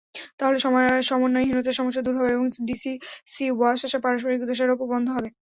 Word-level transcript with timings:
তাহলে 0.39 0.57
সমন্বয়হীনতার 1.03 1.77
সমস্যা 1.79 2.01
দূর 2.03 2.15
হবে 2.19 2.31
এবং 2.31 2.45
ডিসিসি-ওয়াসা 2.67 3.99
পারস্পরিক 4.03 4.41
দোষারোপও 4.41 4.91
বন্ধ 4.93 5.07
হবে। 5.09 5.29